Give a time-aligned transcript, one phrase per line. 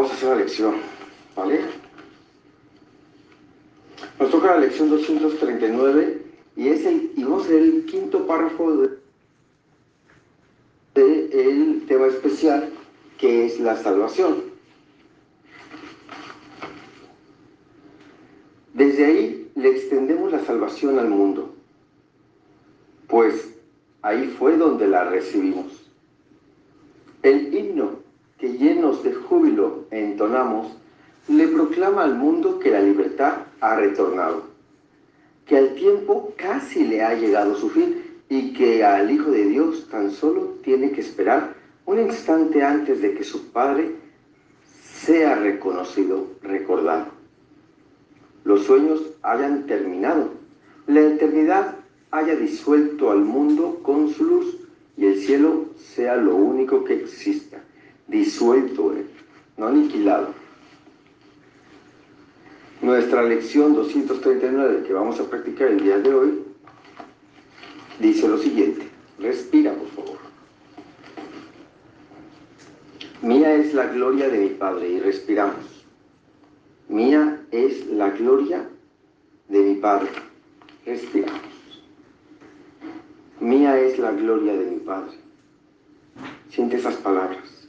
[0.00, 0.76] Vamos a hacer la lección,
[1.36, 1.60] ¿vale?
[4.18, 6.22] Nos toca la lección 239
[6.56, 8.98] y, es el, y vamos a ver el quinto párrafo del
[10.94, 12.70] de, el tema especial
[13.18, 14.44] que es la salvación.
[18.72, 21.54] Desde ahí le extendemos la salvación al mundo,
[23.06, 23.50] pues
[24.00, 25.66] ahí fue donde la recibimos.
[27.22, 27.99] El himno
[28.40, 30.74] que llenos de júbilo entonamos
[31.28, 34.44] le proclama al mundo que la libertad ha retornado,
[35.46, 39.88] que al tiempo casi le ha llegado su fin y que al Hijo de Dios
[39.90, 43.96] tan solo tiene que esperar un instante antes de que su Padre
[44.94, 47.06] sea reconocido, recordado.
[48.44, 50.30] Los sueños hayan terminado,
[50.86, 51.76] la eternidad
[52.10, 54.56] haya disuelto al mundo con su luz
[54.96, 57.62] y el cielo sea lo único que exista,
[58.10, 59.06] disuelto, él,
[59.56, 60.28] no aniquilado.
[62.82, 66.42] Nuestra lección 239 que vamos a practicar el día de hoy
[68.00, 68.88] dice lo siguiente.
[69.18, 70.18] Respira, por favor.
[73.22, 75.84] Mía es la gloria de mi Padre y respiramos.
[76.88, 78.66] Mía es la gloria
[79.48, 80.08] de mi Padre.
[80.86, 81.40] Respiramos.
[83.40, 85.18] Mía es la gloria de mi Padre.
[86.48, 87.59] Siente esas palabras.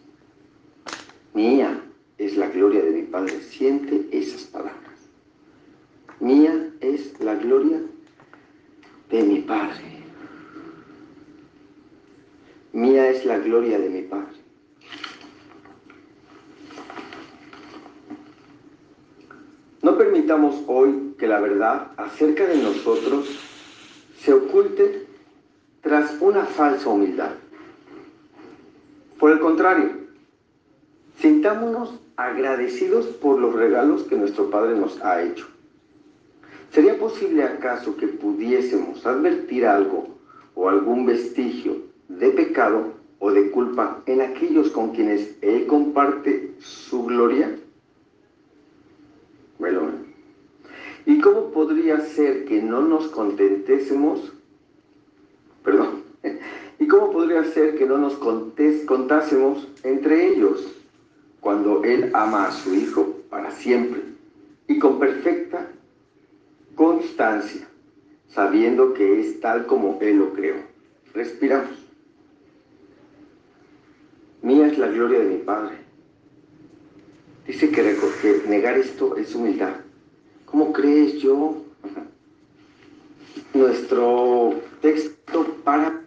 [1.34, 1.82] Mía
[2.18, 3.42] es la gloria de mi Padre.
[3.42, 4.82] Siente esas palabras.
[6.20, 7.82] Mía es la gloria
[9.10, 10.04] de mi Padre.
[12.74, 14.42] Mía es la gloria de mi Padre.
[19.82, 23.40] No permitamos hoy que la verdad acerca de nosotros
[24.20, 25.08] se oculte
[25.82, 27.32] tras una falsa humildad.
[29.18, 30.01] Por el contrario,
[31.22, 35.48] sintámonos agradecidos por los regalos que nuestro Padre nos ha hecho.
[36.72, 40.08] ¿Sería posible acaso que pudiésemos advertir algo
[40.56, 41.78] o algún vestigio
[42.08, 47.56] de pecado o de culpa en aquellos con quienes Él comparte su gloria?
[49.60, 49.92] Bueno,
[51.06, 54.34] ¿y cómo podría ser que no nos contentésemos?
[55.64, 56.02] Perdón.
[56.80, 60.81] ¿Y cómo podría ser que no nos contásemos entre ellos
[61.42, 64.02] cuando Él ama a su Hijo para siempre
[64.68, 65.68] y con perfecta
[66.76, 67.68] constancia,
[68.30, 70.56] sabiendo que es tal como Él lo creó?
[71.14, 71.82] Respiramos.
[74.42, 75.76] Mía es la gloria de mi Padre.
[77.46, 79.74] Dice que, negar esto es humildad.
[80.46, 81.64] ¿Cómo crees yo?
[83.54, 86.02] Nuestro texto para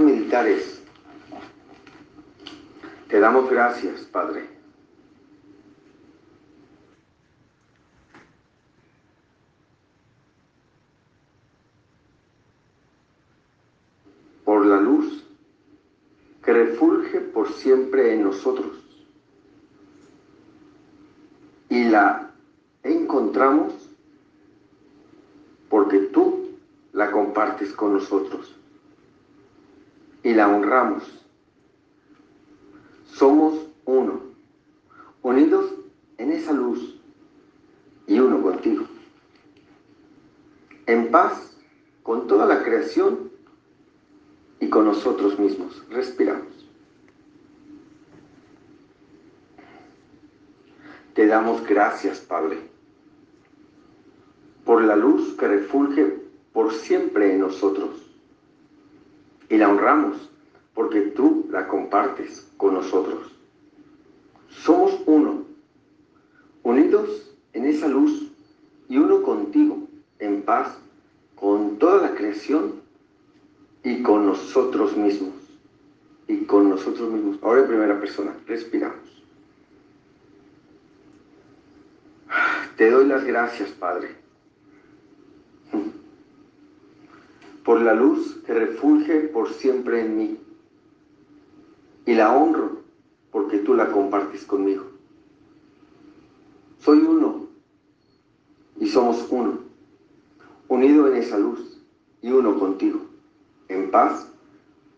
[0.00, 0.77] meditar es,
[3.08, 4.58] te damos gracias, Padre.
[14.48, 15.24] por la luz
[16.42, 18.82] que refulge por siempre en nosotros.
[21.68, 22.30] Y la
[22.82, 23.74] encontramos
[25.68, 26.48] porque tú
[26.94, 28.56] la compartes con nosotros.
[30.22, 31.27] Y la honramos.
[33.18, 34.20] Somos uno,
[35.22, 35.74] unidos
[36.18, 37.00] en esa luz
[38.06, 38.86] y uno contigo.
[40.86, 41.56] En paz
[42.04, 43.32] con toda la creación
[44.60, 45.84] y con nosotros mismos.
[45.90, 46.46] Respiramos.
[51.14, 52.60] Te damos gracias, Padre,
[54.64, 57.96] por la luz que refulge por siempre en nosotros.
[59.48, 60.30] Y la honramos
[60.78, 63.32] porque tú la compartes con nosotros.
[64.48, 65.42] Somos uno,
[66.62, 68.30] unidos en esa luz
[68.88, 69.88] y uno contigo,
[70.20, 70.78] en paz,
[71.34, 72.74] con toda la creación
[73.82, 75.34] y con nosotros mismos.
[76.28, 77.38] Y con nosotros mismos.
[77.42, 79.24] Ahora en primera persona, respiramos.
[82.76, 84.10] Te doy las gracias, Padre,
[87.64, 90.38] por la luz que refulge por siempre en mí.
[92.08, 92.70] Y la honro
[93.30, 94.84] porque tú la compartes conmigo.
[96.78, 97.48] Soy uno
[98.80, 99.58] y somos uno,
[100.68, 101.82] unido en esa luz
[102.22, 103.00] y uno contigo
[103.68, 104.26] en paz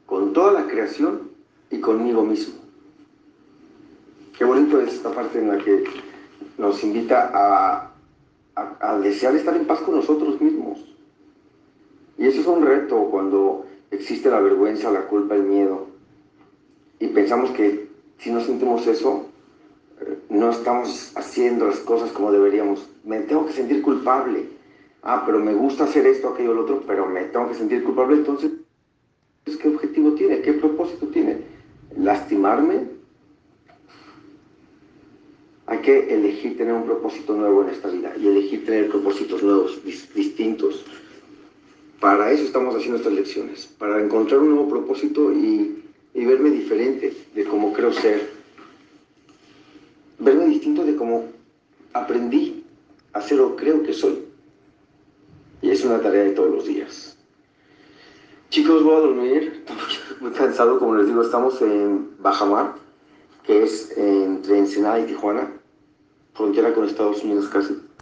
[0.06, 1.32] con toda la creación
[1.68, 2.54] y conmigo mismo.
[4.38, 5.82] Qué bonito es esta parte en la que
[6.58, 7.90] nos invita a,
[9.02, 10.78] desear estar en paz con nosotros mismos.
[12.18, 15.89] Y eso es un reto cuando existe la vergüenza, la culpa, el miedo.
[17.00, 17.88] Y pensamos que
[18.18, 19.26] si no sentimos eso,
[20.28, 22.88] no estamos haciendo las cosas como deberíamos.
[23.04, 24.44] Me tengo que sentir culpable.
[25.02, 28.16] Ah, pero me gusta hacer esto, aquello, lo otro, pero me tengo que sentir culpable.
[28.16, 28.52] Entonces,
[29.44, 30.42] ¿qué objetivo tiene?
[30.42, 31.38] ¿Qué propósito tiene?
[31.96, 33.00] ¿Lastimarme?
[35.66, 39.80] Hay que elegir tener un propósito nuevo en esta vida y elegir tener propósitos nuevos,
[39.84, 40.84] distintos.
[41.98, 45.79] Para eso estamos haciendo estas lecciones, para encontrar un nuevo propósito y,
[46.14, 48.40] y verme diferente de cómo creo ser
[50.20, 51.24] verme distinto de cómo
[51.92, 52.64] aprendí
[53.12, 54.24] a ser o creo que soy.
[55.62, 57.16] Y es una tarea de todos los días.
[58.50, 59.64] Chicos, voy a dormir,
[60.20, 62.74] muy cansado, como les digo, estamos en Bajamar,
[63.44, 65.50] que es entre Ensenada y Tijuana,
[66.34, 67.76] frontera con Estados Unidos casi.